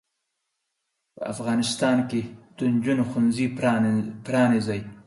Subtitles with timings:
[1.15, 2.21] په افغانستان کې
[2.57, 3.45] د انجونو ښوونځې
[4.27, 4.79] پرانځئ.